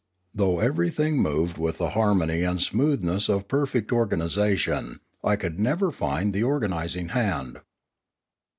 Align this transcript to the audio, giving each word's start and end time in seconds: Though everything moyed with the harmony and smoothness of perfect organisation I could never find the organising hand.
Though 0.33 0.57
everything 0.59 1.21
moyed 1.21 1.59
with 1.59 1.77
the 1.77 1.91
harmony 1.91 2.41
and 2.41 2.59
smoothness 2.59 3.29
of 3.29 3.47
perfect 3.47 3.91
organisation 3.91 4.99
I 5.23 5.35
could 5.35 5.59
never 5.59 5.91
find 5.91 6.33
the 6.33 6.41
organising 6.41 7.09
hand. 7.09 7.59